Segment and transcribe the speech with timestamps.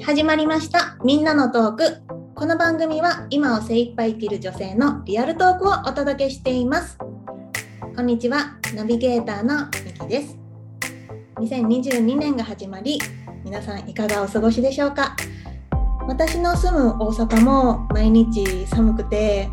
[0.00, 0.96] 始まりました。
[1.04, 2.02] みんなのトーク。
[2.34, 6.98] この番組は今を精一杯生きる女性のリアルトークをお届けしています。
[7.94, 8.56] こんにちは。
[8.74, 10.38] ナビゲーターのみきです。
[11.36, 12.98] 2022年が始まり
[13.44, 15.14] 皆さんいかがお過ごしでしょうか？
[16.08, 19.48] 私の住む大阪も毎日寒くて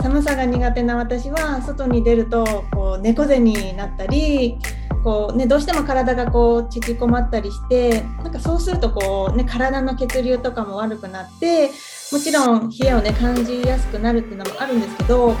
[0.00, 4.58] 寒さが苦手な私は外に出るとこう猫背になったり
[5.06, 11.70] こう、ね、どうしても体がこう縮こまったりしてなんかそうするとこう、ね、体の血流とかも悪くなって
[12.10, 15.32] もちろん冷えを、ね、感じやすくなるっていうのもあるんですけど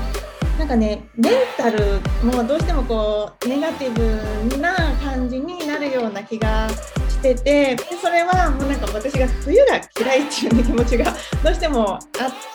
[0.56, 11.12] なんかねメンタルもどうしてもこうネガティブな感じになるような気がしててでそれはもうなんか私が冬が嫌いっていう、ね、気持ちが
[11.42, 12.00] どうしてもあっ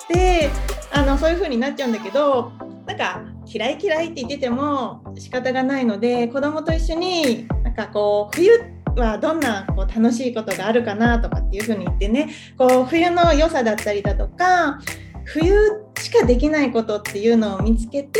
[0.07, 0.49] て
[0.93, 2.53] あのそういう風になっちゃうんだけど
[2.85, 8.51] なんか嫌い嫌いって言ってても仕方がないので子供と一緒になんかこう冬
[8.95, 14.79] はどんなこう楽しいことがあるかなとかっていう風に言ってねこう冬の良さだったりだとか
[15.25, 15.53] 冬
[15.99, 18.19] しかできないことっていうのを見つけて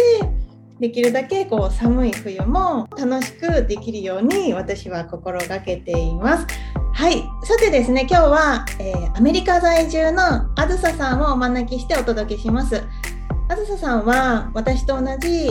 [0.79, 6.47] できるだけこう寒い冬も楽しくできるように私は心がけています。
[6.93, 12.83] はい、さてですね今日は、えー、アメリカ在住のあずささんをお招きしてお届けします。
[13.51, 15.49] あずささんは私と同じ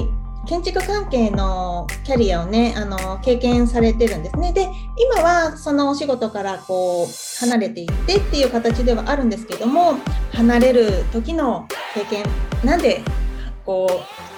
[0.49, 4.55] 建築関係のキャリアをねあの経験されてるんですね。
[4.55, 7.07] で今はそのお仕事からこう
[7.41, 9.99] 離れていってっていう形ではあるんですけども
[10.33, 12.25] 離れる時の経験
[12.65, 13.03] なんで
[13.67, 13.87] こ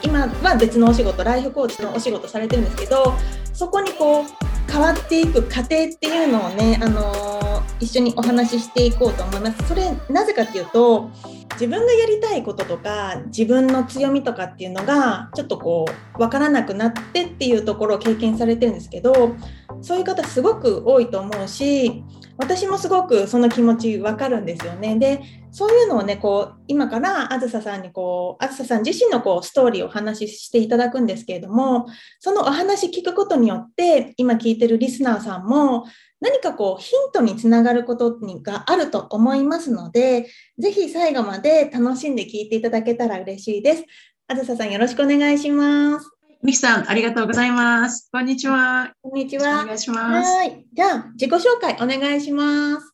[0.02, 3.14] う今は別のお仕事ライフコーチのお仕事されてるんですけど
[3.52, 4.24] そこにこう
[4.72, 5.68] 変わっていく過程っ
[6.00, 9.68] ていうのをね、あの一緒にお話ししていこうと思います。
[9.68, 11.10] それなぜかっていうと
[11.52, 19.36] 自分がやりたいこととか自分の強みとかっていうのがちょっとこう分からなくなってっていうところを経験されてるんですけど
[19.82, 22.02] そういう方すごく多いと思うし
[22.42, 24.96] 私もすごくその気持ち分かるんですよね。
[24.98, 25.20] で
[25.52, 31.86] そういうのをねこう今からあずささんにこうあずささん自身のこうストーリーをお話ししていただくんですけれども
[32.18, 35.84] そのお話聞くことによって今聞いてるリスナーさんも
[36.20, 40.26] 何かこうヒントにつながることにがあると思いますので
[40.58, 43.84] ぜひ最後まで楽しんで聞いていただけたら嬉しいです。
[44.26, 46.21] あずささんよろしくお願いします。
[46.42, 48.08] ミキさん、ありがとうございます。
[48.10, 48.92] こんにちは。
[49.00, 49.62] こんにちは。
[49.62, 50.28] お願いします。
[50.28, 50.66] はい。
[50.72, 52.92] じゃあ、自己紹介お願いします。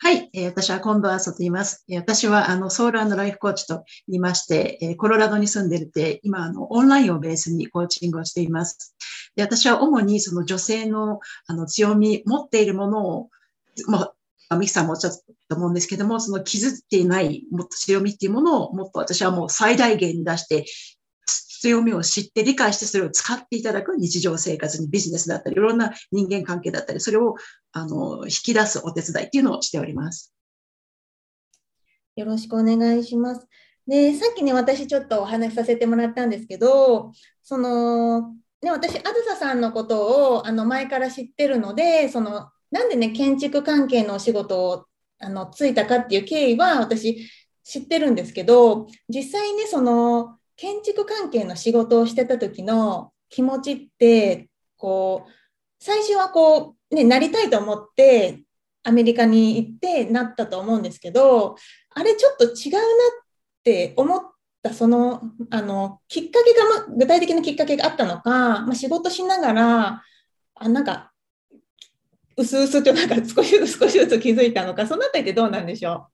[0.00, 1.84] はい、えー、私は近藤麻と言います。
[1.88, 8.96] えー、私はあのソウルライフコーチと言いまして、えー、コロラドに住んでいて、今あのオンラインをベースにコーチングをしています。
[9.36, 13.30] で私は主にその女性のあの強み、持っているものを、
[13.86, 14.10] ま
[14.48, 15.18] あ、ミキさんもおっしゃった
[15.48, 20.64] と思うんですけども、その気づいていないもっと強みっていうものをもっと私はもう最大限に出して、
[21.64, 27.36] 強みを知って理解してそれを使っていただく日常生活にビジネスだったり、いろんな人間関係だったり、それを
[27.72, 30.34] あの引き出すお手伝いっていうのをしております。
[32.16, 33.48] よろしくお願いします。
[33.86, 44.84] で、さっきね、私ちょっとお話しさせてもらったんですけど、その、ね、私、あずささんのことをあの前から知ってるので、その、なんでね、建築関係のお仕事を
[45.18, 47.26] あのついたかっていう経緯は私
[47.62, 55.30] 知ってるんですけど、実際ね、その、建築関係の仕事をしてた時の気持ちってこう
[55.80, 58.42] 最初はこう、ね、なりたいと思って
[58.82, 61.56] アメリカに行ってなったと思うんですけど
[61.90, 62.82] あれちょっと違うなっ
[63.64, 64.20] て思っ
[64.62, 68.30] たそのあのきっかけが、具体的なきっかけがあったのか、
[68.62, 70.02] まあ、仕事しながら
[70.54, 71.12] あなんか
[72.36, 76.08] うすうすとなんか少しずつ少しずつ気づいたのかそのあたりってどうなんでしょ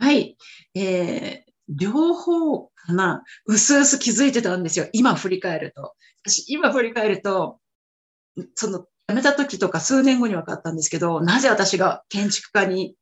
[0.00, 0.04] う？
[0.04, 0.36] はい、
[0.74, 4.88] えー、両方かな、うすうす気づいてたんですよ。
[4.92, 5.94] 今振り返ると。
[6.24, 7.58] 私、今振り返ると、
[8.54, 12.94] その、辞めた時とか数年後に分かったんですけど、なぜ私が建築家に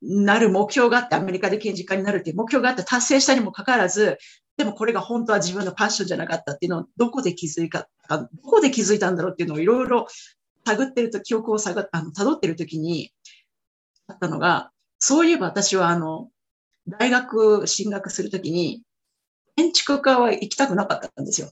[0.00, 4.18] なる目標があって、アメリカで建築家になるっていう目標があって達成したにもかかわらず、
[4.56, 10.06] でもこれが本当は自分のパッションじゃなかったっていうのをどこで気づいたか、どこで気づいたんだろうっていうのをいろいろ
[10.64, 13.12] 探ってると、記憶を探あの、辿ってる時に
[14.08, 16.28] あったのが、そういえば私はあの、
[16.88, 18.82] 大学進学するときに、
[19.56, 21.50] 建築家は行きたくなかったんですよ。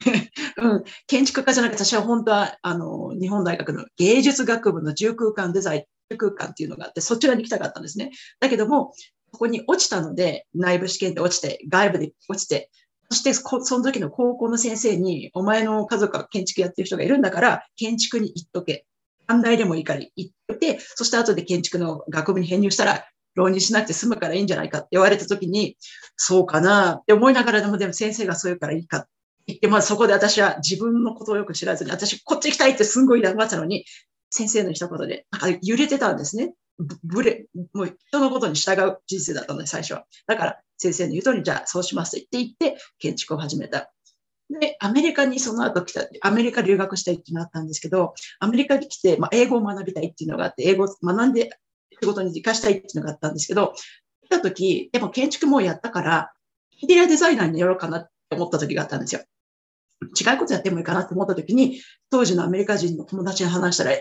[0.62, 8.12] うん、建築家じゃなくて、私は本当は、あの、日本大学の芸術学部の重空間デザイン、重空間っていうのがあって、そちらに行きたかったんですね。
[8.40, 8.92] だけども、
[9.32, 12.70] ここに落ちたので、内部試験で落ちて、外部で落ちて、
[13.10, 18.84] そして、その時の高校の先生に、お前の家族は建築やってる人がいるんだから、建築に行っとけ。
[19.26, 23.04] 短大でもいいから行って、そして後で建築の学部に編入したら、
[23.38, 25.76] 浪人しなくて済むからいいんじゃないかって言われた時に、
[26.16, 29.08] そうかなって思いながらでも、でも先生がそう言うからいいかって
[29.46, 33.84] 言って、まずそこで私は自分のことをよく知らずに、私こっち行きたいってすんごい頑張ったのに、
[34.30, 36.54] 先生の一言で、なんか揺れてたんですね。
[37.02, 40.04] ぶれ、もう人のことに従う人生だったので、最初は。
[40.26, 43.92] だから先生の言う通り、じゃあそうしますって言って言って、建築を始めた。
[44.60, 51.58] で、アメリカにその後来た、アメリカ留学したいっていうのがあったんですけど、アメリカに来て、まあ、英語を学びたいっていうのがあって、英語を学んで
[52.00, 53.74] 仕事に活かしたいっていうのがあったんですけど、
[54.24, 56.32] 来た時、でも建築もやったから、
[56.80, 59.22] インテリアデザイナーにやろうかなって思った時があったんですよ。
[60.20, 61.80] 違うことやってもいいかなって思った時に、
[62.10, 64.00] 当時のアメリカ人の友達に話したら、え、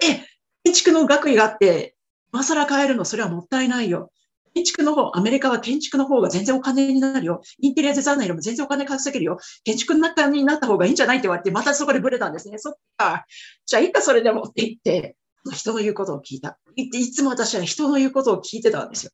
[0.63, 1.95] 建築の学位があって、
[2.33, 4.11] 今更変えるの、それはもったいないよ。
[4.53, 7.41] 建築の方、アメリカは建築の方が全然お金になるよ。
[7.59, 9.37] インテリアデザイナーよりも全然お金稼げるよ。
[9.63, 12.57] 建築の中になった方がいいんじゃないって言われて、またそこでブレたんですね。
[12.57, 13.25] そっか。
[13.65, 15.15] じゃあいいか、それでもって言って、
[15.51, 16.57] 人の言うことを聞いた。
[16.75, 19.11] いいつも私は人の言うことを聞いてたんですよ。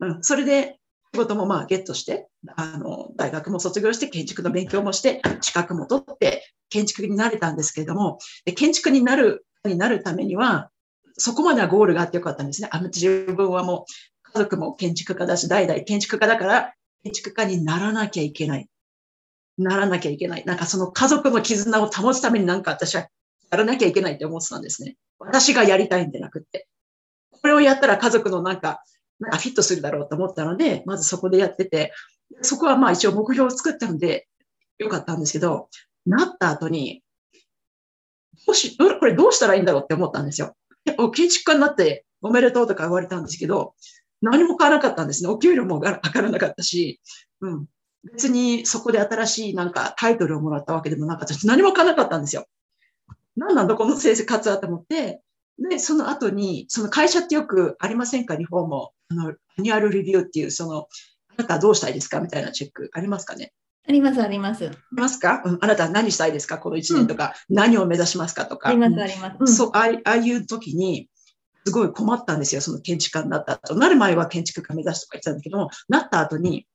[0.00, 0.22] うん。
[0.22, 0.78] それで、
[1.14, 10.70] 仕事もまあゲットして、あの、大学も卒業して建築の勉強もして、資格も取って建築になれたんですけれども、で建築になる、になるためには、
[11.16, 12.68] そこまではゴールがあってよかったんですね。
[12.70, 18.68] あの自分はもう家族も建築家だし、代々建築家だから、建築家にならなきゃいけない。
[19.58, 20.44] ならなきゃいけない。
[20.44, 23.08] なんかその家族の絆を保つためになんか私は
[23.50, 24.96] やらなきゃいけないって思ってたんですね。
[25.18, 26.68] 私がやりたいんじゃなくって。
[27.30, 28.82] これをやったら家族のなんか
[29.20, 31.92] なんかフィットするだろうと思ったので、まずそこでやってて、
[32.42, 34.28] そこはまあ一応目標を作ったので、
[34.78, 35.68] よかったんですけど、
[36.04, 37.02] なった後に、
[38.46, 40.54] どうし、これどうしたらいいんだろうって思ったんですよ。
[41.14, 43.74] 建築家になっておめでとうとか言われたんですけど、
[44.20, 45.30] 何も変わなかったんですね。
[45.30, 47.00] お給料も上がらなかったし、
[47.40, 47.66] うん。
[48.04, 52.46] 別にそこで新しいなんかタイトルをもらったわけでもなかったし、何も変わなかったんですよ。
[53.36, 55.20] 何なんだこの昇格はと思って、
[55.70, 58.36] で、その後に、その会社ってよくありませんか？
[58.36, 58.92] 日本も。
[59.08, 60.86] あの、 annual review っていう、その、
[61.28, 62.20] あなたはどうしたいですか？
[62.20, 63.52] みたいなチェックありますかね？
[63.88, 64.66] あります、あります。
[64.66, 66.58] ありますか、うん、あなたは何したいですか？
[66.58, 68.68] この1年とか、うん、何を目指しますかとか。
[68.68, 69.36] あります、あります。
[69.38, 71.08] うん、そう、ああいう時に、
[71.64, 72.60] すごい困ったんですよ。
[72.60, 73.74] その建築家になった後。
[73.74, 76.66] なる前は建築家目指すとか言ってたんだけども、なった後に、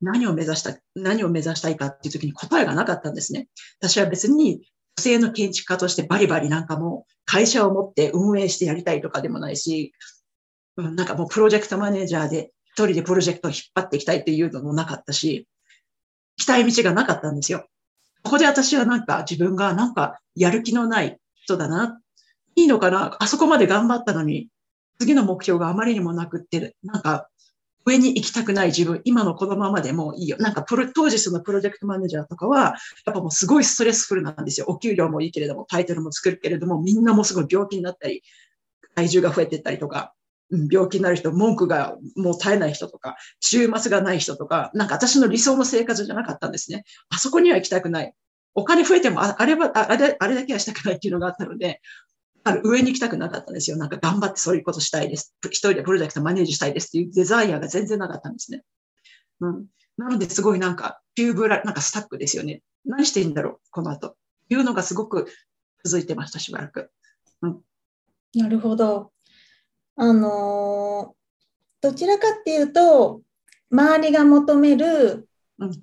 [0.00, 3.46] 何を目指した、何を目指したいかっていう時に答えがなかったんですね。
[3.80, 4.62] 私は別に
[4.98, 9.92] 女性の建築家としてバリバリなんかも会社を持って運営してやりたいとかでもないし、
[10.76, 15.46] うん、なんかもうプロジェクトマネージャーで一人でプロジェクトを引っ張っていきたいっていうのもなかったし、
[16.36, 17.66] 期待道がなかったんですよ。
[18.22, 22.00] ここで私はなんか自分がなんかやる気のない人だな。
[22.54, 24.48] いいのかなあそこまで頑張ったのに、
[24.98, 27.28] 次の目標があまりにもなくって、なんか
[27.84, 30.36] 上に行きたくない自分、今のこのままでもいいよ。
[30.38, 32.74] なんかプロ、当時そのプロジェクトマネージャーとかは、
[33.06, 34.66] やっぱもうすごいストレスフルなんですよ。
[34.68, 38.22] お給料もいいけれども、タイトルも作るけれども、みんなもすごい病気になったり、
[38.94, 40.14] 体重が増えていったりとか、
[40.70, 46.84] 病気になる人、文句がもう絶えない人とか、週末がない人とか、なんか私の理想の生活じゃなかったんですね。
[47.08, 48.12] あそこには行きたくない。
[48.54, 51.80] お金増えても、あれは、あれ、あれだけはしたくないっていうのがあったので、
[52.44, 53.76] あの上に行きたくなかったんですよ。
[53.76, 55.34] なんか頑張ってそういうことしたいです。
[55.46, 58.62] 一人でプロジェクトマネージしたいですっていうデザイアが全然なかったんですね。
[59.40, 59.66] うん。
[59.96, 62.62] なのですごいなんか、キューブラ、なんかスタックですよね。
[62.84, 64.16] 何していいんだろう、この後。
[64.48, 65.28] いうのがすごく
[65.84, 66.90] 続いてました、しばらく。
[67.42, 67.60] うん。
[68.34, 69.12] なるほど。
[69.96, 73.22] あのー、どちらかっていうと、
[73.70, 75.28] 周りが求める、
[75.58, 75.82] うん、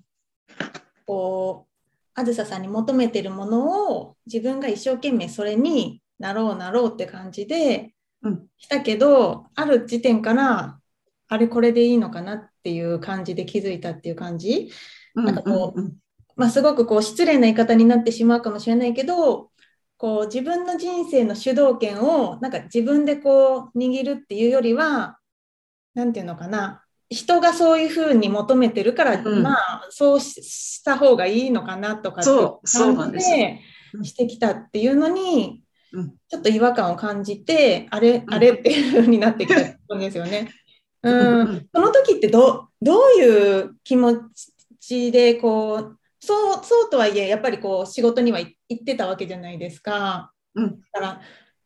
[1.05, 1.69] こう、
[2.15, 7.93] あずささんに求めてるものを自分が一生懸命それになろうなろうって感じで
[8.57, 10.77] したけど、ある時点から
[11.27, 14.69] あれこれでいいのかなっていう感じで気づいたっていう感じ、
[15.15, 15.81] なんかこう、
[16.35, 19.49] まあ、すごくこう失礼な言い方になってしまうかもしれないけど
[19.97, 25.17] こう自分の人生の主導権をなんか自分でこう握るっていうよりは
[25.93, 26.83] 何て言うのかな？
[27.09, 32.29] 人がそういうふうに求めてるから、うん、まあそうした方がいいのかなとかって
[32.71, 33.59] 感じで
[34.03, 35.63] してきたっていうのに
[36.27, 40.49] ちょっと違和感を感じて、あれ、あれっていう風になってきたんですよね。
[41.01, 44.21] うん、その時ってどどういう気持
[44.81, 50.33] ちでこうそうそうとはいえやっぱりこう仕事には行ってたわけじゃないですか。
[50.55, 51.21] うん、だから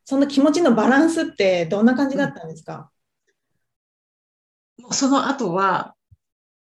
[0.06, 2.92] その気持ちのバランスってどんな感じだったんですか、
[4.84, 5.96] うん、その後は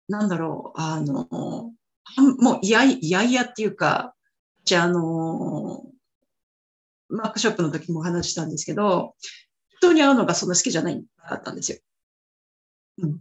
[0.08, 4.14] なんだろうあのもういやいやいやっていうか
[4.64, 5.84] じゃあの
[7.08, 9.14] マークショップの時もお話したんですけど、
[9.78, 11.78] 人に会うのがそんな好きじゃないかったんですよ。
[12.98, 13.20] うん。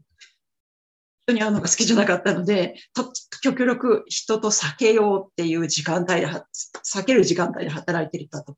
[1.27, 3.11] 人に会うのが好きじゃなかったので、と
[3.41, 8.57] 極力人と避けようっていう時間帯で、避ける時間帯で働いていたと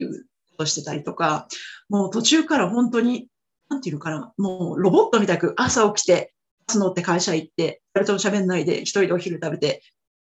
[0.00, 1.46] いうことしてたりとか、
[1.88, 3.28] もう途中から本当に、
[3.68, 6.34] なんていうのかな、もうロボットみたく朝起きて、
[6.66, 9.82] バス乗って会社行って、誰とも喋んないで一人でお昼食べて、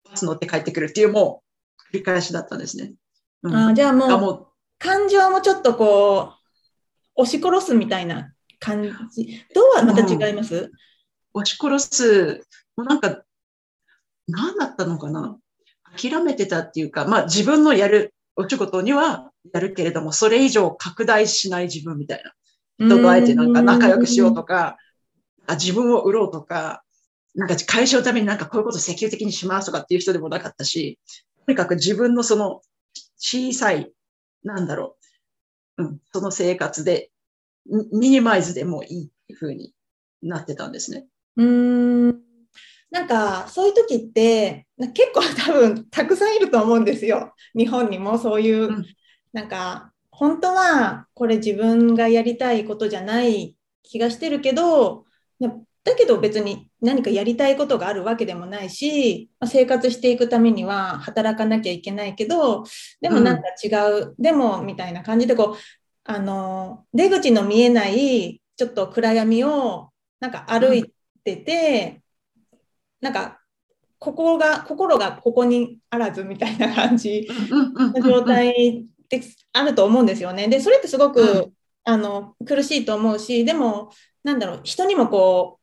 [0.08, 1.42] バス乗って帰ってくるっていうも
[1.92, 2.94] う繰り返しだったんですね。
[3.42, 4.46] うん、あじゃあもう
[4.78, 6.32] 感情もちょっとこ
[7.16, 9.44] う、押し殺すみたいな感じ。
[9.54, 10.70] どうはまた違います、うん、
[11.40, 13.22] 押し殺す、もうなんか、
[14.28, 15.38] 何だったのかな？
[15.96, 22.32] 諦めてたっていうか、まあ自分のやるお仕事にはやるけれども、それ以上拡大しない自分みたいな。
[22.86, 24.76] 人とあえてなんか仲良くしようとか、
[25.46, 26.84] あ自分を売ろうとか、
[27.34, 30.98] なんか会社のためになんかこういうこと積極的にしますとかっていう人でもなかったし、
[31.46, 32.60] とにかく自分のその
[33.18, 33.92] 小さい、
[34.42, 34.96] なんだろ
[35.76, 37.10] う、うん、その生活で
[37.66, 39.74] ミニマイズでもいいっていうふうに
[40.22, 41.06] なってたんですね。
[41.36, 42.08] うん。
[42.90, 47.34] なんかそういう時って結構多分たくさんいると思うんですよ。
[47.54, 48.86] 日本にもそういう、うん、
[49.32, 55.04] なんか本当はこれ自分がやりたいことじゃない気がしてるけど
[55.88, 62.64] だけど別に何かやりたいことがあるわけでもないし、まあ、生活していくためには働かなきゃいけないけど
[63.00, 65.56] でもなんか違う、うん、でもみたいな感じでこう
[66.04, 69.90] あの出口の見えないちょっと暗闇を
[70.20, 70.84] なんか歩い
[71.24, 72.02] てて、
[72.52, 72.60] うん、
[73.00, 73.40] なんか
[73.98, 80.48] ここが心がここにあらずみたいな感じの状態であると思うんですよね。
[80.48, 81.52] でそれってすごく、うん、
[81.84, 83.90] あの苦しいと思うしでも
[84.22, 85.57] なんだろう人にもこう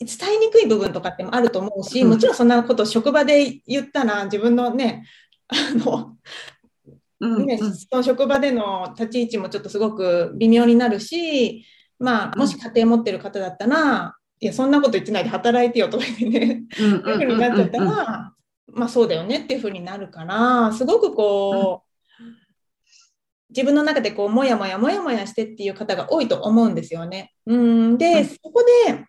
[0.00, 5.06] 伝えにくい部分とかってもあると思うし、もちろんそんなこと職場で言ったら自分のね
[5.48, 6.16] あの
[7.20, 11.64] ね、その職場での立ち位置もちょっとすごく微妙になるし、
[11.98, 18.32] まあ、もし家庭持ってる方だったら、いや、そんなこと言ってないで働いてよとか言ってね、そういうふうになっちゃったら、
[18.66, 21.94] まあそうだよねっていうふうになるから、すごくこう、
[23.50, 27.32] 自分の中でこう、もやもやもやもやしてっていう方が多いと思うんですよね。
[27.46, 27.98] うん。
[27.98, 29.04] で、そこで、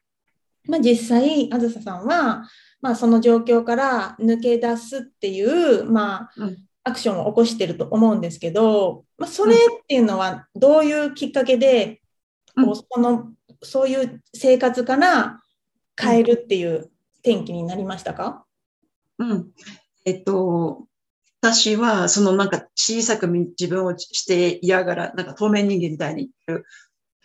[0.68, 2.48] まあ、実際、あずささんは、
[2.82, 6.32] まあ、その状況から抜け出すっていう、まあ、
[6.84, 12.02] アクションを起こしてると思うんですけど、まあ、それっていうのはどういうきっかけで、
[12.56, 13.32] うん、こうその
[13.64, 15.42] そういう生活から
[16.00, 16.92] 変えるっていう
[17.24, 18.46] 転機になりましたか、
[19.18, 19.48] うん、
[20.06, 20.84] えっと
[21.42, 26.30] 私はそのなんか小さく自分をしていやがらなんか透明人間みたいに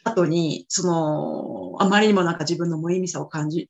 [0.04, 3.68] 後にそのあまりにもなんか自分の無意味さを感じ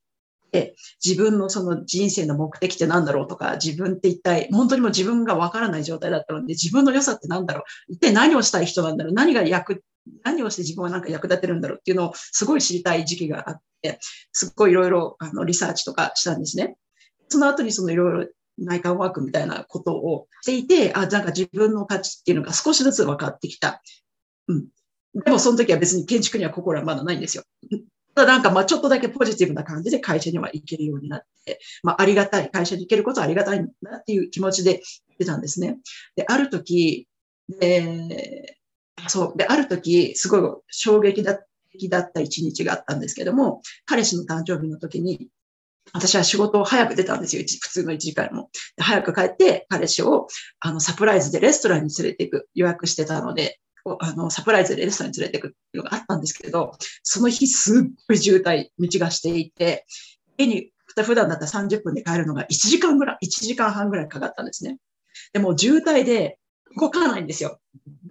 [0.53, 7.93] で、自分のその人生の目的って何だろうとか、自分って一体、本当にもう自分がわからない状態だったので、自分の良さって何だろう？
[7.93, 9.13] 一体何をしたい人なんだろう？
[9.13, 9.85] 何が役、
[10.25, 14.01] 何をして自分はなんか役立てるんだろうっていうのをすごい知りたい時期があって、
[14.33, 16.77] すっごいいろいろあのリサーチとかしたんですね。
[17.29, 23.81] その後にそのいろいろ内観ワークみたいなことをしていて、あ、なんか自分の価値っていうのが少しずつ分かってきた。
[24.49, 24.67] うん。
[25.15, 27.45] でもその時は別に建築には心はまだないんですよ。
[28.15, 35.79] ただなんかまあちょっとだけポジティブな感じで会社には行けるようになって、まあありがたい、会社に行けることはありがたいなっていう気持ちで行ってたんですね。
[36.17, 37.09] で、ある時、
[37.59, 38.57] で、
[39.09, 45.29] そう、で、ある時、すごい衝撃だった一日があったんですけども、彼氏の誕生日の時に、
[45.93, 47.43] 私は仕事を早く出たんですよ。
[47.43, 48.51] 普通の1時間も。
[48.79, 50.29] 早く帰って、彼氏を、
[50.61, 53.59] あの、サプライズでレストランに連れて行く予約してたので、
[54.01, 56.73] あの、サプライズでレストランに連れてくっていうのがあったんですけど、
[57.03, 59.87] その日すっごい渋滞、道がしていて、
[60.37, 64.79] 家に普段だったら30分で帰るのが1時間ぐらい、1時間半ぐらいかかったんですね。
[65.33, 66.39] でも渋滞で
[66.77, 67.59] 動かないんですよ。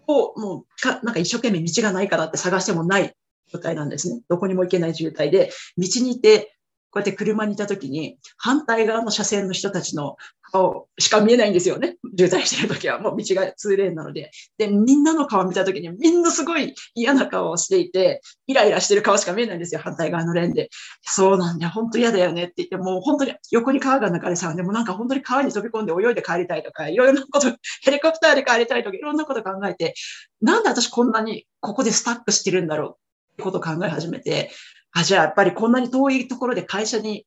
[0.07, 3.13] もう、もうか、なんか一生懸命道がないかなって探してもない
[3.51, 4.21] 状態なんですね。
[4.29, 6.55] どこにも行けない渋滞で、道にいて
[6.91, 11.97] こうやって車にいた時に、反対側の車線の人たちの顔しか見えないんですよね。
[12.17, 12.99] 渋滞してる時は。
[12.99, 14.31] もう道が2レーンなので。
[14.57, 19.81] で、みんなの顔見た時に、みんなすごい嫌な顔をしていて、イライラしてる顔しか見えないんですよ。
[19.83, 20.69] 反対側のレーンで。
[21.03, 21.71] そうなんだよ。
[21.71, 27.47] 本当嫌だよねって言って、もう本当に横に川が流れさ、でもなんか本当に川に飛び込んで泳いで帰りたいとか、いろいろなこと、
[27.83, 29.93] ヘリコプターで帰りたいとか、いろんなこと考えて、
[30.41, 32.89] なんで私こんなにここでスタックしてるんだろう
[33.33, 34.51] ってことを考え始めて、
[34.91, 37.25] あ、じゃあやっぱりこんなに遠いところで会社に、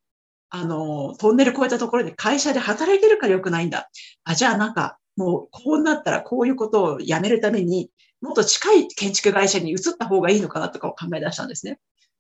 [0.51, 3.89] あの、トンネル越えたところで会社で働いてるから良くないんだ。
[4.25, 7.91] あ、じゃあなんか、もうこうなったらこういうことをやめるために、
[8.21, 11.79] もっと近い建築会社に移った方がいいのかなとかを考え出したんですね。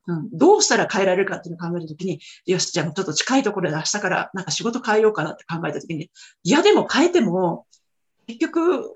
[0.08, 6.10] うん、どうしたら変えられるかっていうのを考えたときに、よし、じゃあちょっと近いところで明日からなんか仕事変えようかなって考えたときに、
[6.42, 7.66] いやでも変えても、
[8.26, 8.92] 結局、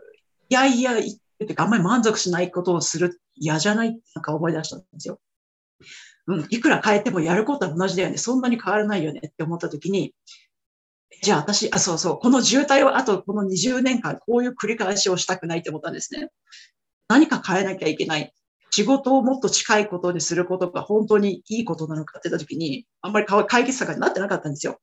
[0.48, 0.96] いやいや、っ
[1.38, 5.20] ていうかあんまり満足しないことをする嫌じゃないなんか思い出したんですよ。
[6.28, 8.16] うん、いくら変えてもやることは同じだよね。
[8.16, 10.12] そんなに変わらないよねって思った時に、
[11.23, 16.30] じゃあ私、あ、そうそう、この渋滞をあとこの20年間こういう繰り返しをしたくないって思ったんですね。
[17.09, 18.33] 何か変えなきゃいけない。
[18.71, 24.80] 仕事をもっと近いことにすることが本当にいいことなのかって言った時に、あんまり解決策になってなかったんですよ。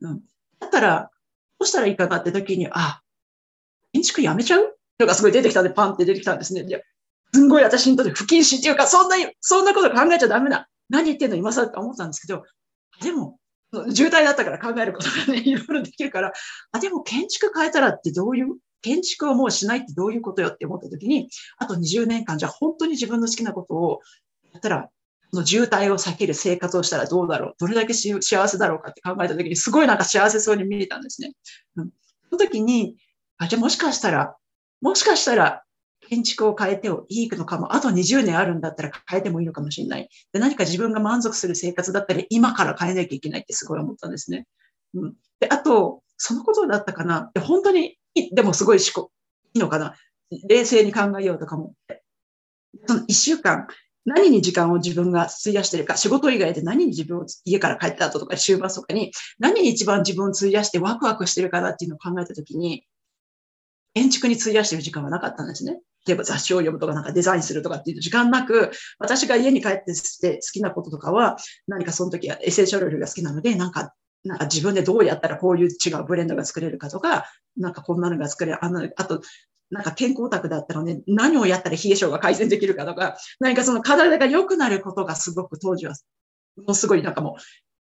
[0.00, 0.20] うん。
[0.60, 1.10] だったら、
[1.58, 3.02] どうしたらいいかなって時に、あ、
[3.92, 4.76] 建築やめちゃう？
[4.98, 6.62] のがすごい出てきたんで、パンって出てきたんですね。
[6.62, 6.78] いや、
[7.34, 10.68] すんごい私にとって不謹慎っていうか、そんな、そんなこと考えちゃダメだ。
[10.94, 12.44] 何言ってんの今更って思ったんですけど、
[13.02, 13.38] でも、
[13.92, 16.32] 渋滞だったから考えることがね、 いろいろできるから、
[16.70, 24.00] あ、でも建築変えたらってどういう、建築をもうしないってどういうことよって思った時に、あと20年間じゃあ本当に自分の好きなことを
[24.52, 24.90] やったら、
[25.30, 31.32] その渋滞を避ける生活をしたらどうだろうどれだけ幸せだろうかって考えた時に、すごいなんか幸せそうに見えたんですね。
[31.76, 31.90] うん、
[32.28, 32.96] その時に、
[33.38, 34.36] あ、じゃあもしかしたら、
[34.80, 35.64] もしかしたら
[36.08, 37.74] 建築を変えてもいいのかも。
[37.74, 40.08] あと20年あるんだったら変えてもいいのかもしれない。
[40.32, 44.46] で何か自分が満足する生活だったり、今から変えなきゃいけないってすごい思ったんですね。
[44.94, 45.14] うん。
[45.40, 47.30] で、あと、そのことだったかな。
[47.34, 47.98] で本当に、
[48.32, 49.10] でもすごい思考、
[49.54, 49.94] いいのかな。
[50.48, 51.74] 冷静に考えようとかも。
[52.86, 53.66] その1週間、
[54.04, 62.84] 何に時間を自分が費やしてるか、仕事以外で何に自分を家から帰った後とか週末とかに何に一番自分を費やしてワクワクしてるかなっていうのを考えたときに、
[63.94, 65.80] 建築に費やしてる時間はなかったんですね。
[66.06, 73.94] 例えば雑誌を読むとかなんかデザインするとかっていう時間なく、私が家に帰ってして好きなこととかは、何かその時はエッセンシャルオイルが好きなので、なんか、
[74.24, 79.22] なんか自分でどうやったらこういう違うブレンドが作れるかとか、なんかこんなのが作れる、あの、あと、
[79.70, 85.94] なんか健康オタクだったらね、何をやったら冷え性が改善できるかとか、何かその体が良くなることがすごく当時は、
[86.56, 87.36] もうすごいなんかも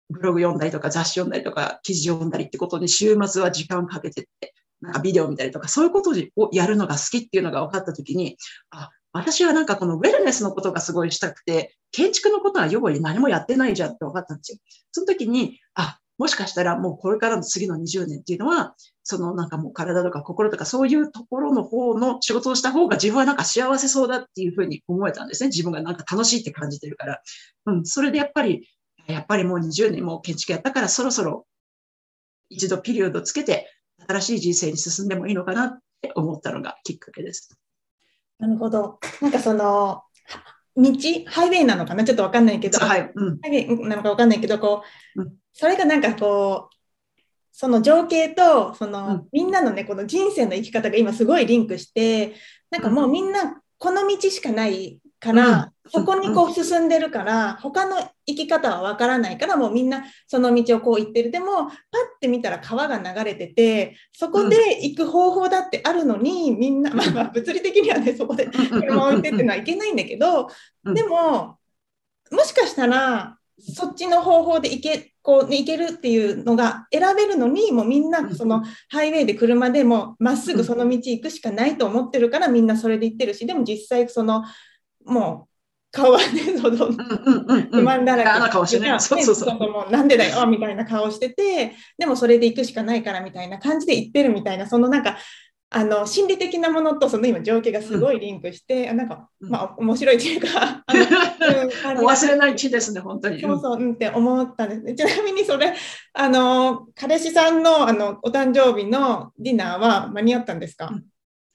[0.10, 8.38] う、ブログ読んだりとか雑誌読んだりとか記事読んだりってことに週末は時間かけてって、なんかビデオ見たりとか、そういうことをやるのが好きっていうのが分かったときに、
[8.71, 14.57] あ、私はなんかこのウェルネスのことがすごいしたくて、建築のことは要に何もやってないじゃんって分かったんですよ。
[14.91, 25.47] その時に、あ、もしかしたらもうこれからの次の20年っていうのは、そのなんかもう体とか心とかそういうところの方の仕事をした方が自分はなんか幸せそうだっていうふうに思えたんですね。
[25.47, 27.21] 自分がなんか楽しいって感じてるから。
[27.65, 28.69] うん、それでやっぱり、
[29.07, 31.47] やっぱりもう20年も建築やったからそろそろ
[32.50, 33.67] 一度ピリオドつけて
[34.08, 37.57] 新しい人生に進んでもいいのかなって思ったのがきっかけです。
[38.40, 39.00] なるほど。
[39.22, 40.03] なんかその、
[40.75, 40.83] 道、
[41.27, 42.03] ハイウェイなのかな？
[42.03, 44.83] ちょっとわかんないけど、はい、うん、ハイウェイなのかわかんないけど、こ
[45.16, 46.75] う、うん、それがなんかこう、
[47.51, 52.35] その情景と、その、うん、みんなのね、この人生の生き方が今すごいリンクして、
[52.70, 61.31] なんかもうみんなこの道しかないから、そこにこう進んでるから、他の生き方はわからないから、もうみんなその道をこう行ってる。
[61.31, 61.72] でも、パッ
[62.20, 70.50] て見たら川が流れてて、そこで行く方法だってあるのに、みんな、まあまあ物理的にはね、そこで車を置いてっていうのはいけないんだけど、
[70.84, 71.57] でも、
[72.31, 84.44] もしかしたら、そっちの方法で行け、こうね、行けるっていうのが選べるのに、もうみんなそのハイウェイで車でもまっすぐその道行くしかないと思ってるからみんなそれで行ってるし、でも実際その
[85.05, 85.51] もう
[85.92, 86.92] 顔はね、その、
[87.70, 88.50] 不満だらけ。
[88.50, 88.98] 顔してね。
[89.00, 89.59] そうそうそう。
[89.59, 95.18] もうなんでだよ、みたいな顔してて、でもそれで行くしかないからみたいな感じで言ってるみたいな、そのなんか、
[95.74, 100.83] あの心理的なものとその今情景がすごいリンクして、うん、なんか、まあ面白いっていうか、
[101.96, 103.42] 忘れない気ですね、本当に。
[103.42, 104.96] そうそう、うんって思ったんですね。
[104.96, 105.74] ちなみにそれ、
[106.14, 111.05] あの、彼氏さんのあのお誕生日のディナーは間に合ったんですか、うん、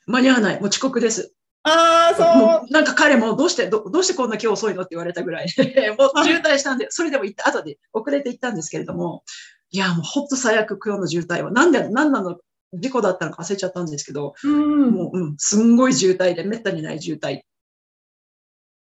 [0.07, 1.36] 間に合わない、もう遅刻です。
[1.69, 2.73] ああ、そう。
[2.73, 5.47] なんか彼もどうしてど、どうしてこんな今日遅いのって言われたぐらい、
[5.99, 9.25] もう渋滞したんで、それでも行った、後で遅れて行ったんですけれども、
[9.71, 11.51] いや、もうほっと最悪今日の渋滞は。
[11.51, 12.39] なんで、なんなの
[12.73, 17.43] 事故だったのか忘れちゃったんですけど、うん、もう、うん、すんごい渋滞で、めったにない渋滞。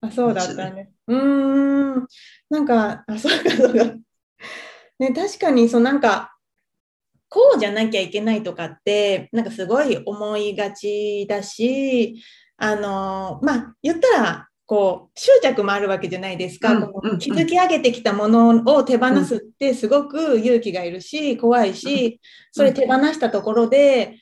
[0.02, 0.92] あ、そうだったね。
[1.06, 2.06] うん。
[2.50, 3.94] なんか、あ、そうか、そうか。
[4.98, 6.34] ね、確かに、そう、なんか、
[7.34, 12.22] こうじゃなきゃいけないとかって、なんかすごい思いがちだし、
[12.56, 24.18] あのまあ言ったらこう執着もあるわけじゃないですか、うん、築き上げてきたものを手放すってすごく勇気がいるし怖いしそれ手放したところで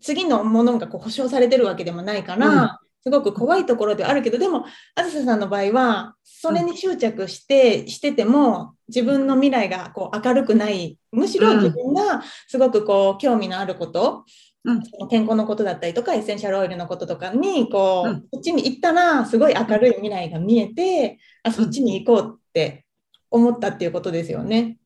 [0.00, 10.98] 次のものがこう保証されてるわけでもないから、すごく怖いところではあるけどでもあずささんの場合はそれに執着してしてても自分の未来がこう明るくない。
[11.12, 14.24] むしろ自分がすごくこう興味のあること
[14.64, 22.86] うん、健康のことだったりとかエッセンシャルオイルのこととかにこう、うん、そっちに行ったらすごい明るい未来が見えてあそっちに行こうって
[23.30, 24.78] 思ったっていうことですよね。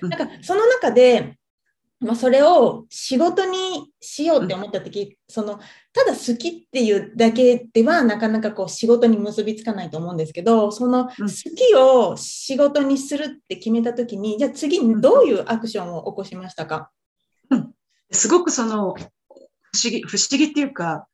[0.00, 1.36] なんかその中で、
[2.00, 5.60] まあ、それを仕事にしようって思った時、その
[5.92, 11.10] ただ好きっていうだけではなかなかこう仕事に結びつかないと思うんですけどその好
[11.56, 16.90] きを仕事にするって決めた時にじゃあ次にどういうアクションを起こしましたか、
[18.10, 21.06] すごくその、不思議、不思議っていうか、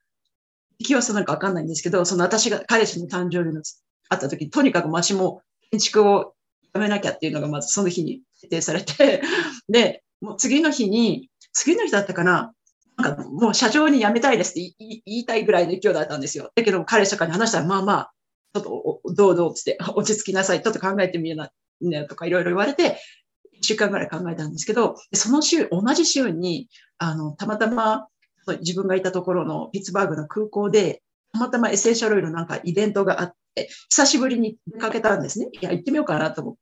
[0.83, 3.63] 気はするのかわかんないんですけど、その私が彼氏の誕生日の
[4.09, 6.35] あった時に、とにかく私も建築を
[6.75, 9.23] やめなきゃっていうのがまずその日に決定されて、
[9.69, 12.53] で、もう次の日に、次の日だったかな、
[12.97, 16.51] なんかもう社長に辞めたいですって言いたいぐらいの勢いだったんですよ。
[16.55, 18.13] だけど彼氏とかに話したら、まあまあ、
[18.55, 20.63] ちょっとどうどうって落ち着きなさい。
[20.63, 21.51] ちょっと考えてみような、
[21.81, 22.99] ね、とかいろいろ言われて、
[23.63, 28.09] 週間ぐらい考えたんですけど、その週、同じ週に、あの、たまたま
[28.61, 35.49] 自分がいたところのピッツバーグの空港で、たまたまエッセンシャルオイルのなんかイベントがあって、久しぶりに出かけたんですね。
[35.53, 36.55] いや、行ってみようかなと思っ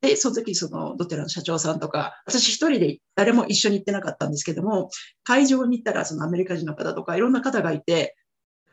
[0.00, 0.08] て。
[0.08, 4.90] で、その時、その、ドテラの社長さんとか、私一人で誰も一緒に行ってなかったんですけども、
[5.24, 8.16] 会場に行ったら、そのアメリカ人の方とか、いろんな方がいて、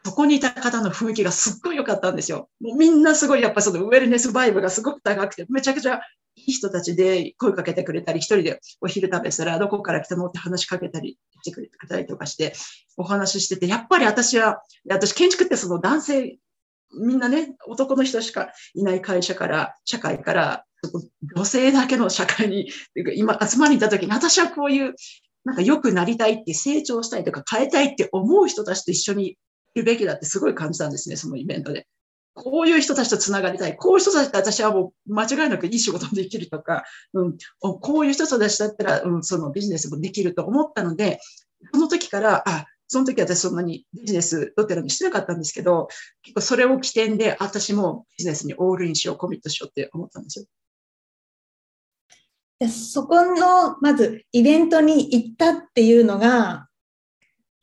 [0.05, 2.49] そこにいた方の雰囲気がすっごい良かったんですよ。
[2.59, 6.01] もうみんなすごい、やっぱそのウェルネスバイブがすごく高くて、めちゃくちゃ
[6.35, 12.53] いい人たちで声かけてくれたり、一人でお昼食べしたら、どこから来たのって話しかけたりしてくれたりとかして、
[12.97, 16.37] お話ししてて、やっぱり私は、私建築ってその男性、
[16.99, 20.65] みんなね、男の人しかいない会社から、社会から、
[21.35, 22.69] 女性だけの社会に、
[23.15, 24.93] 今集まりに行った時に、私はこういう、
[25.45, 29.37] なんか良くなりたいって成長したいとか変えたいって思う人たちと一緒に
[29.75, 31.87] いるべきだってすごい感じたんですね、そのイベントで。
[32.33, 33.75] こういう人たちと繋がりたい。
[33.75, 41.19] こういう人たちと私はもう間違いなくいい仕事もできるとか、うん、こういう人たちだったら、うん、そのビジネスもできると思ったので、
[41.73, 45.87] その時から、あ、その時私そんなにビジネスどてらにしてなかったんですけど、
[46.23, 50.45] 結構それを起点で私もビジネスにオールインしよう、コミットしようって思ったんですよ。
[52.69, 56.67] そこの、まずイベントに行ったっていうのが、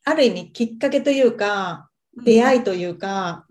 [0.05, 3.47] ある意味きっかけというか、出会いというか、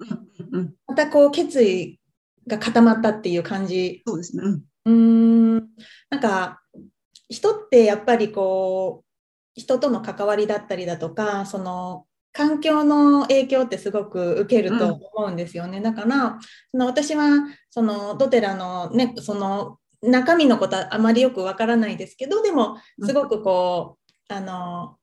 [0.88, 2.00] またこう決意
[2.48, 4.02] が固まったっていう感じ。
[4.06, 4.62] そうですね。
[4.86, 5.58] うん、
[6.10, 6.62] なんか
[7.30, 15.78] 人ってやっぱりこう人との関わりだったりだとかその環境の影響ってすごく受けると思うんですよね。
[15.78, 16.40] うん、だから
[16.72, 17.30] その私は
[17.70, 23.98] そのドテラのねその中身のことはあまりよくわからないですけどでもすごくこ
[24.30, 24.96] う、あの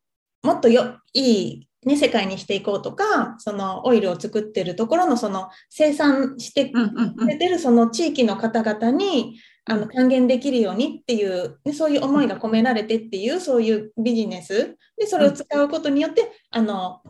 [0.43, 14.77] もっとよいいね、世界にしていこうとか、そのオイルを作ってるところのその生産してくれてるその地域の方々にあの還元できるようにっていう、ね、そういう思いが込められてっていうそういうビジネス。
[14.99, 17.03] でそれを使うことによってあの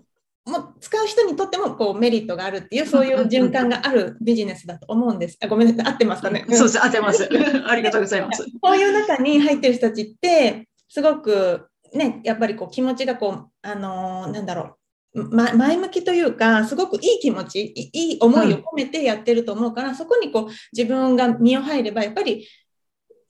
[0.45, 5.39] もう使う人にとってもこうメリットがあるっていうそういう循環があるビジネスだと思うんです。
[5.43, 6.45] あごめんなさい、合ってますかね？
[6.51, 7.29] そうです、合ってます。
[7.67, 8.47] ありがとうございます。
[8.61, 14.77] こういう中に入ってる人たちってすごくね、やっぱりこう気持ちがこう、あのー、なんだろ
[15.15, 22.47] う、ま、前向きというか、すごくいい気持ち、いい思いを込めてやってると思うから、うん、そこにこう自分が身を入れば、やっぱり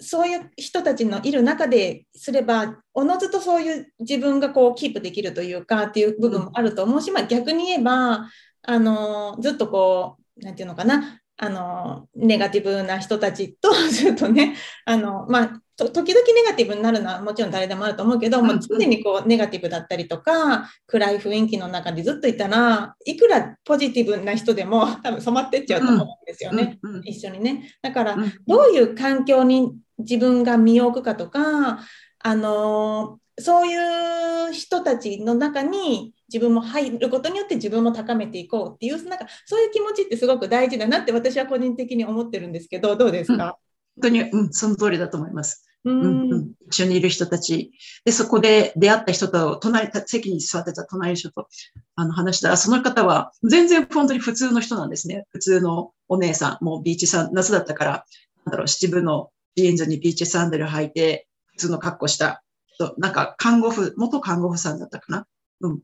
[0.01, 8.29] そういう人たちのいる中ですれば、おのずとそういう自分がこうキープできるというかっていう部分もあると思うし、まあ、逆に言えば、
[8.63, 27.77] あのずっとこう、なんていうのかな、あのネガティブな人たちと ずっとね、あのまあ、時々ネガティブになるのはもちろん誰でもあると思うけど、もう常にこうネガティブだったりとか、暗い雰囲気の中でずっといたら、いくらポジティブな人でも 多分染まってっちゃうと思うんですよね、うんうん、一緒にね。
[27.83, 31.81] だから、どういう環境に自分が身を置くかとか、
[32.21, 43.57] あのそういう人たちの中に自分も入ることによって自分も高めていこうっていうなんかそういう気持ちってすごく大事だなって私は個人的に思ってるんですけどどうですか、うん、本
[44.03, 45.63] 当に、うん、その通りだと思います。
[45.85, 46.01] うん
[46.33, 47.71] うん、一緒にいる人たち。
[48.05, 51.47] で、そこで出会った人と、隣、席に座ってた隣の人と
[51.95, 55.27] あの話したら、その方は全然本当に普通の人なんですね。
[55.31, 58.05] 普通のお姉さん、もうビーチさん、夏だったから、
[58.45, 65.27] なんだろう、七分のジーンズにビーチサンダル履いて、普通の格好した人、なんか看護婦、元看護婦さんだったかな？
[65.61, 65.81] うん。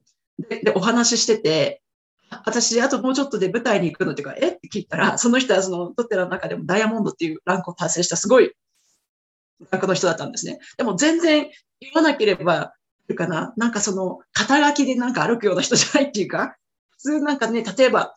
[0.49, 1.83] で、でお話ししてて、
[2.31, 4.49] 私、あともうちょっとで舞台に行くのっていうか、え？
[4.49, 8.53] って聞いたら、その人はその、トッテラの中でもダイヤモンドっていうランクを達成したすごい
[9.71, 10.59] 学の人だったんですね。
[10.79, 11.51] でも全然
[11.81, 12.73] 言わなければ、
[13.11, 16.57] いうかな、なんかその、肩書きでなんか歩くような人じゃないっていうか、
[16.93, 18.15] 普通なんかね、例えば、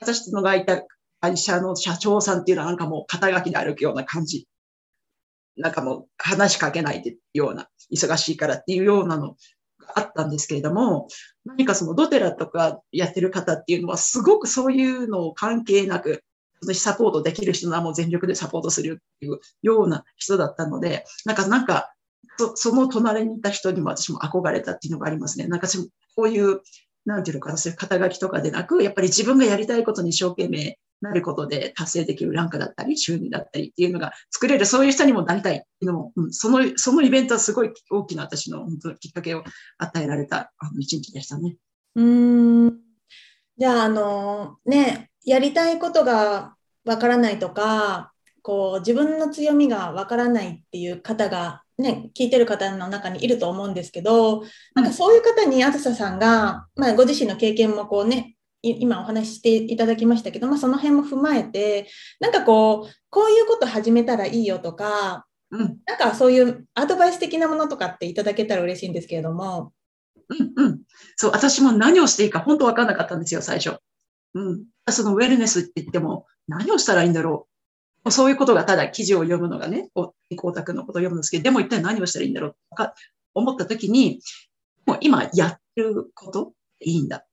[0.00, 0.82] 私のがいた
[1.20, 4.48] 会社の社長さんっていうのはなんかもう肩書きで歩くような感じ。
[5.56, 9.36] なんかもう話しかけないでような、忙しいからっていうようなの
[9.94, 11.08] あったんですけれども、
[11.44, 16.24] 何かそのドテラとかやってる方っていうのはすごくそういうのを関係なく、
[16.74, 21.92] サポートできる人はもう全力でサポートするっていうような人だったので、なんか、なんか、
[22.38, 25.46] そその隣にいた人にも私も憧れたっていうのがありますね。
[25.46, 25.66] なんか、
[26.14, 26.60] こういう、
[27.04, 39.44] なんていうのかな、そういう肩書きとかでなく、やっぱり自分がやりたいことに一生懸命なることで達成できるランクだったり、収入だったりっていうのが作れる、そういう人にもなりたいっていうのも、うん、その、そのイベントはすごい大きな私の本当きっかけを
[39.78, 41.56] 与えられたあの一日でしたね。
[41.96, 42.78] うん。
[43.58, 48.12] じゃあ、あの、ね、やりたいことがわからないとか、
[48.42, 61.88] こう自分の強みがわからないっていう方がね、聞いてる方の中にいると思うんですけど、なんかそういう方にあずささんが、まあ、ご自身の経験もこうね、今お話ししていただきましたけど、まあ、その辺も踏まえて、
[62.20, 69.72] なんかこう、こういうこと始めたらいいよとか、うん、なんかそういうアドバイス的なものとかっていただけたら嬉しいんですけれども。
[70.28, 70.80] うんうん。
[71.16, 73.78] そう、私も何をしていいか本当わかんなかったんですよ、最初。
[74.34, 74.64] うん。
[74.90, 77.48] そのウェルネスって言っても、何をしたらいいんだろ
[78.04, 78.10] う。
[78.10, 79.90] そういうことがただ記事を読むのがね、
[80.30, 82.92] 光沢のことを読むんですけど、でも一体何をしたらいいんだろうと
[83.34, 84.20] 思った時に、
[84.86, 87.24] もう今やってることいいんだ。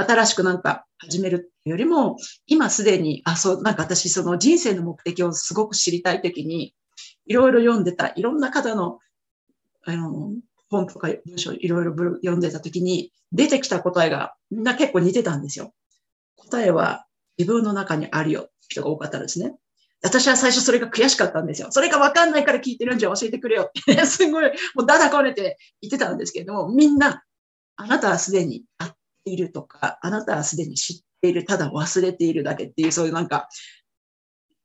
[0.00, 6.74] 新しくなんか始めるよりも、今すでに、あ、そう、なんか私その人生の目的をすごく知りたい時に、
[7.26, 8.98] いろいろ読んでた、いろんな方の、
[9.84, 10.32] あの、
[10.70, 15.72] 本とか文章いろいろ読んでた時に、出てきた答えがみんな結構似てたんですよ。
[16.36, 17.06] 答えは
[17.36, 19.54] 自分の中にあるよ人が多かったですね。
[20.02, 21.68] 私は最初それが悔しかったんですよ。
[21.70, 27.24] それがわかんないから聞いてるんじゃ教えてくれよって、 すごい、もうだだこねて言ってたんですけれども、みんな、
[27.76, 33.48] あなたはすでにあっいるとか、あなたはすでに知っている、ただ忘れているだけっていう、そういうなんか、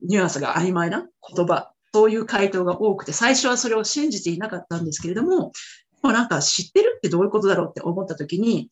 [0.01, 5.51] ニュアンスが曖昧な言葉、そういう回答が多くて、最初はそれを信じていなかったんですけれども、
[6.01, 8.69] もうなんか知ってるってどういうことだろうって思った時に、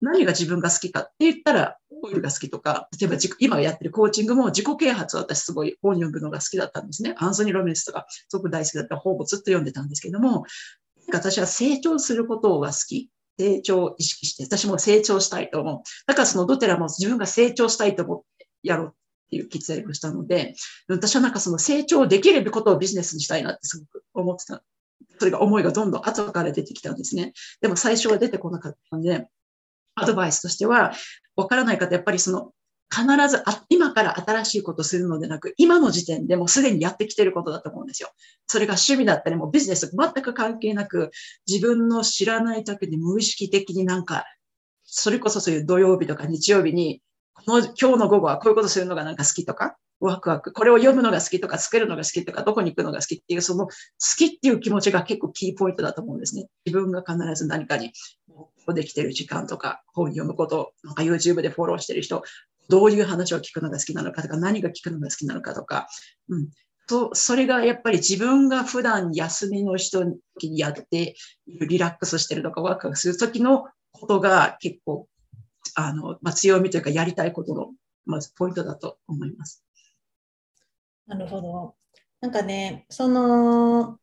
[0.00, 7.14] 何が自分が好きかって言ったら、オイルが好きとか、例えば今やってるコーチングも自己啓発私すごい本読むのが好きだったんですね。
[7.18, 10.44] アンソニー・ロメンスとかすごく大好きだった本をずっと読んでたんですけども、
[11.12, 13.10] 私は成長することが好き。
[13.38, 15.82] 成長を意識して、私も成長したいと思う。
[16.06, 20.54] だからそのドテラも自分が成長したいと思ってやろうっていう決意をしたので、
[20.88, 24.62] 私はなんかその成長できることをビジネスにしたいなってすごく思ってた。
[25.18, 27.32] それが思いがどんどん後から出てきたんですね。
[27.60, 29.26] でも最初は出てこなかったんで、
[29.94, 30.92] アドバイスとしては、
[31.36, 32.52] わからない方、やっぱりその、
[32.92, 38.10] 必ずあ、今から新しいことするのでなく、今の時点でもうすでにやってきてることだと思うんですよ。
[38.46, 41.10] それが趣味だったり、もビジネス全く関係なく、
[41.48, 44.26] 自分の知らない時に無意識的になんか、
[44.84, 47.00] それこそそういう土曜日とか日曜日に、
[47.32, 53.72] この今日の午後はこういうことするのがなんか好きとか、ワクワク、これを読むのが好きとか、作るのが好きとか、どこに行くのが好きっていう、その好
[54.18, 56.48] きっていう気持ちが結構キーポイントだと思うんですね。
[56.66, 57.92] 自分が必ず何かに
[58.74, 62.24] できてる時間とか、本読むこと、なんか YouTube でフォローしてる人、
[62.68, 65.88] どういう話を聞くのが好きなのかとか、何が聞くのが好きなのかとか、
[66.28, 66.48] うん。
[66.88, 70.18] そそれがやっぱり自分が普段休みの人に
[70.58, 71.14] やって
[71.46, 75.08] リラックスしてるとかワクワクする時のことが結構、
[75.74, 77.70] あの、まあ、強みというかやりたいことの、
[78.04, 79.64] まずポイントだと思います。
[81.06, 81.74] なるほど。
[82.20, 83.98] なんかね、その、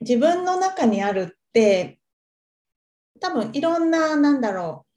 [0.00, 1.98] 自分の中にあるって、
[3.20, 4.93] 多分いろんな、なんだろう、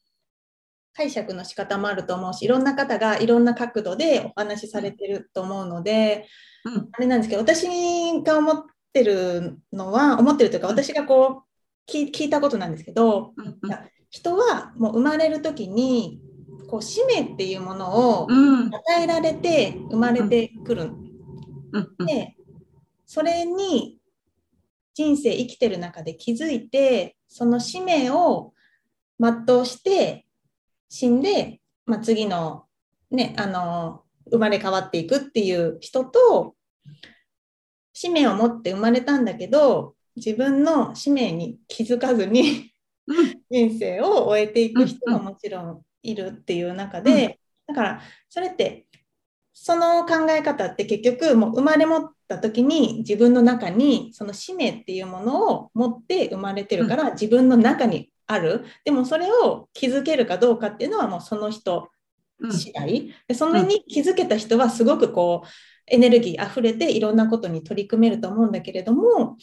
[0.98, 6.26] 解釈の仕方もあると思うし、いろんな方がいろんな角度でお話しされてると思うので、
[6.66, 7.68] うん、あれなんですけど、私
[8.24, 11.44] が思ってるのは、思ってるというか、私がこ
[11.88, 13.60] う聞いたことなんですけど、うん、
[14.10, 16.20] 人はもう生まれる時に、
[16.68, 20.92] こう使命っていうものを与えられて生まれてくる。
[22.08, 22.36] で、
[23.06, 24.00] それに
[24.96, 28.54] 人生生きてる中で気づいて、その使命を
[29.20, 30.27] 全うして
[30.90, 32.66] 死んで、まあ、次の,、
[33.12, 36.56] ね、あの生まれ変わっていくっていう人と
[37.94, 42.74] 使命を持って生まれたんだけど自分の使命に気づかずに
[43.50, 48.88] 人生を終えていく人ももちろんいるっていう中で、だからそれって
[49.54, 58.66] その考え方って結局もう生まれ持った時に自分の中にその使命っていうものを持って生まれてるから自分の中にある。
[58.86, 61.90] でもそれを気づけるかどうかっていうのはもうその人
[62.52, 65.48] 次第、でそれに気づけた人はすごくこう
[65.88, 69.38] エネルギーあふれていろんなことに取り組めると思うんだけれども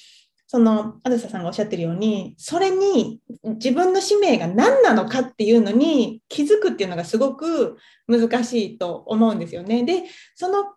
[0.46, 9.84] そのあずささんがおっしゃってるようにそれに自分の使命が何なのかっていうのに気づくっていうのがすごく難しいと思うんですよね。
[9.84, 10.04] で
[10.36, 10.74] その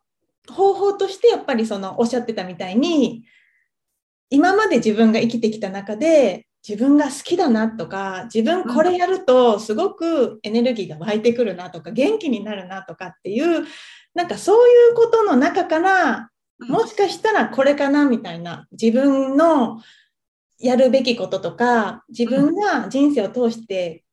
[0.49, 3.25] 方法としてやっぱりそのおっしゃってたみたいに
[4.29, 13.65] 今まで自分が生きてきた中で自分が好きだなとか自分これやるとすごくエネルギーが湧いてくるなとか元気になるなとかっていう
[14.13, 19.79] なんかそういうことの中からもしかしたらこれかなみたいな自分の
[20.59, 24.03] やるべきこととか自分が人生を通して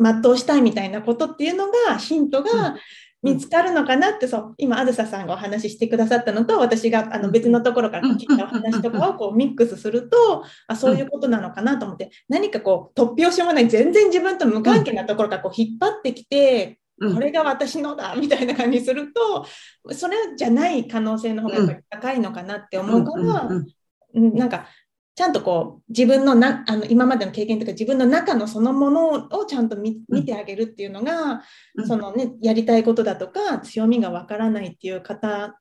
[0.00, 2.76] 全うしたいみたいなことっていうのがヒントが
[3.24, 19.44] 見つかるのかなって、そう、今、あずささんがお話ししてくださったのと、私があの別のところから聞いたお話とかをこうミックスすると、あそういうことなのかなと思って、何かこう、突拍子もない、全然自分と無関係なところからこう引っ張ってきて、これが私のだみたいな感じにすると
[19.92, 23.66] それじゃない可能性の方が高いのかなって思うから、うん
[24.14, 24.68] なんか
[25.16, 31.42] ちゃんとこう自分のなあの今までの経験とか自分の中のそのものをちゃんと見てあげるっていうのが、
[31.86, 35.60] そのねやりたいことだとか強みがわからないっていう方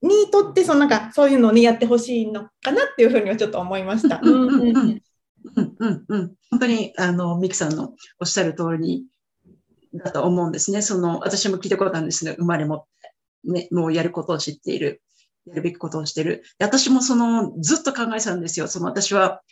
[0.00, 4.20] にとってそのなんかそういうのをねやってほしいのかなっていうふうにはちょっと思いました。
[4.22, 4.48] うん
[5.56, 9.04] うんうん、本当にあのミキさんのおっしゃる通り
[9.92, 10.80] だと思うんですね。
[10.80, 12.34] その私も聞いたことあるんですね。
[12.38, 12.86] 生まれも
[13.44, 15.02] ね、もうやることを知っている。
[15.46, 16.42] やるべきことをしてる。
[16.58, 18.68] 私もその、ずっと考えてたんですよ。
[18.68, 19.42] その私は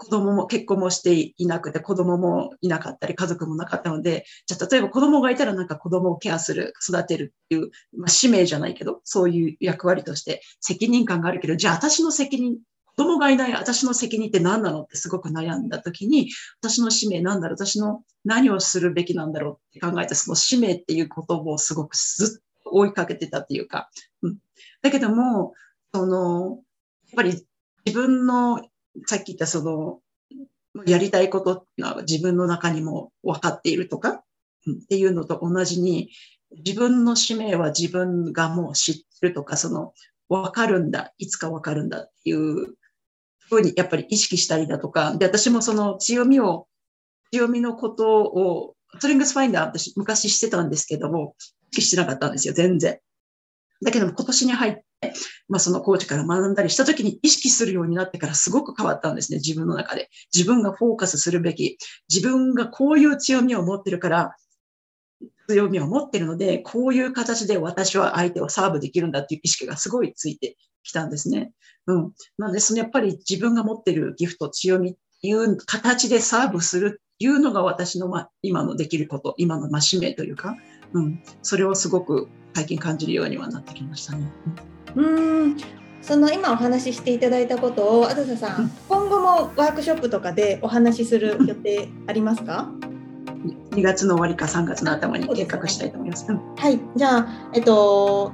[0.00, 16.30] 子供も結婚もしていなくて、子供もいなかったり、家族もなかったので、じゃあ例えば子供がいたらなんか子供をケアする、育てるっていう、まあ、使命じゃないけど、そういう役割として責任感があるけど、じゃあ私の責任、子供がいない私の責任って何なのってすごく悩んだ時に、
[16.62, 22.42] 私の使命なんだろう私の何をするべきなんだろうって考えて、その使命っていうことをすごくずっと
[22.72, 23.90] 追いかけてたっていうか、
[24.22, 24.38] うん、
[24.82, 25.54] だけども、
[25.94, 26.58] その、
[27.08, 27.46] やっぱり
[27.84, 28.62] 自分の、
[29.06, 30.00] さっき言ったその、
[30.86, 34.22] やりたいことっていうのは自分の中にも分かっているとか、っ
[34.88, 36.10] ていうのと同じに、
[36.64, 39.92] 自分の使命は自分がもう知ってるとか、その、
[40.28, 42.76] 分かるんだ、いつか分かるんだっていう
[43.48, 46.68] ふうにやっぱり意識したりだとか、で、私もその強みを、
[47.32, 51.34] 強みのことを、ストリングスファインダー私昔してたんですけども、
[51.72, 52.98] 識してなかったんですよ、全然。
[53.82, 54.84] だけども今年に入って、
[55.48, 60.10] まあそのコーチから学んだりした時に意識するようになってからすごく変わったんですね、自分の中で。
[60.34, 61.78] 自分がフォーカスするべき、
[62.12, 64.36] 自分がこういう強みを持ってるから、
[65.48, 71.52] 強みを持ってるので、こういう形で私は相手をサーブできるんだっていう意識がすごいついてきたんですね。
[71.86, 72.12] うん。
[72.38, 80.56] なので、そのやっぱり自分が持ってるギフト、強みっていう形でサーブするっていうのが私の、ま、今のできること、今の、ま、使命というか、
[80.92, 81.22] うん。
[81.42, 84.30] それをすごく最近感じるようにはなってきましたね。
[84.96, 85.02] う
[85.50, 85.56] ん
[86.02, 92.70] その今お話ししていただいたことをあずささん、うん、今後もワークショップとかでお話しする予定ありますか、
[93.72, 96.26] 2月の終わりか3月の頭に計画したいと思います。
[96.26, 98.32] すね、はい、じゃあ、えっと、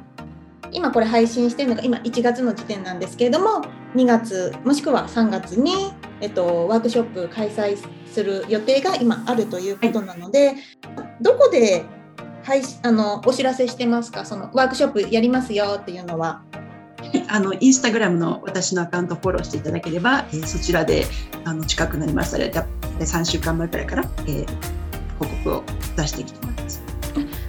[0.72, 3.62] 今これ配信してるのが今1月の時点なんですけれども
[3.94, 5.72] 2月もしくは3月に、
[6.20, 10.56] えっと、ワークショップ開催する予定が今あるということなので、はい、
[11.20, 11.84] どこで
[12.46, 14.24] 配あのお知らせしてますか？
[14.24, 16.42] そのワークショップやりますよっていうのは。
[17.28, 21.06] あのインスタグラムの私のアカウントフォローしていただければ、えー、そちらで
[21.44, 22.52] あの近くなりましたので
[23.00, 24.46] 3週間前くらいから、えー、
[25.18, 25.62] 報告を
[25.96, 26.82] 出していきたいと思います。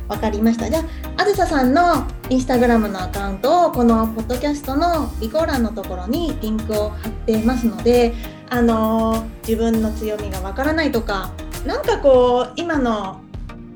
[0.08, 0.70] わかりました。
[0.70, 8.14] じゃあ、あずささんのインスタグラムのアカウントをこのポッドキャストの備考欄のところにリンクを貼っていますので、
[8.50, 11.32] あの自分の強みがわからないとか、
[11.66, 13.22] なんかこう今の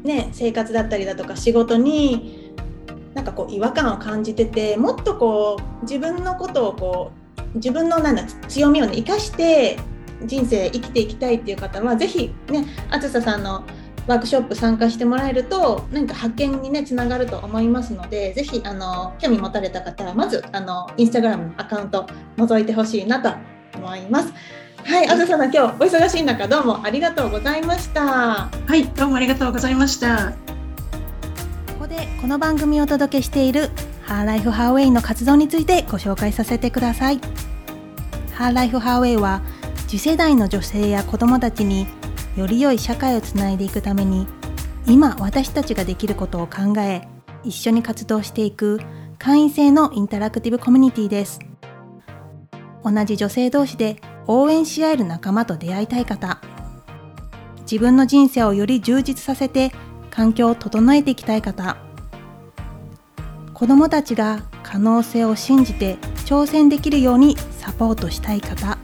[0.03, 2.53] ね、生活だったりだとか仕事に
[3.13, 9.77] なんかこう違和感を感じててもっとこう自分のことをこう自分のなんだ強みを、ね、生かして
[10.25, 13.65] 人生生きていきたいっていう方は是非ねあずささんの
[14.07, 23.31] ワークショップ参加してもらえると何か発見にねつながると思いますので是非あの興味持たれた方はまずあのインスタグラムのアカウント覗いてほしいなと
[23.77, 24.33] 思います。
[24.83, 28.01] はい、あずさん、今日お忙しい中、どうもありがとうございました。
[28.03, 30.33] はい、どうもありがとうございました。
[31.67, 33.69] ここで、この番組をお届けしている。
[34.03, 37.19] ハーライフハーウェイの活動についてご紹介させてください。
[38.33, 39.41] ハーライフハーウェイは、
[39.87, 41.87] 次世代の女性や子どもたちに。
[42.37, 44.25] より良い社会をつないでいくために、
[44.87, 47.07] 今私たちができることを考え、
[47.43, 48.79] 一緒に活動していく
[49.19, 51.39] 会員制のインタラクティブコミュニティです。
[52.83, 56.39] 同じ女性同士で応援し合える仲間と出会いたい方。
[57.61, 59.71] 自分の人生をより充実させて
[60.09, 61.77] 環境を整えていきたい方。
[63.53, 68.77] 子どもたちが可能性を信じて挑戦できるようにサポートしたい方。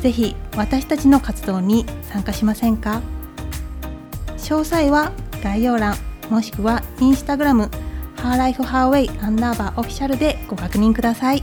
[0.00, 3.02] ぜひ私たちの活動に参加しませんか？
[4.38, 5.96] 詳細は概要欄
[6.30, 7.70] もしくはインスタグラム
[8.16, 11.42] ハーライフハーウェイアンダーバーオフィシャルでご確認ください。